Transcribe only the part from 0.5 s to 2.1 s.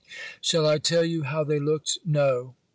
I tell you how they looked?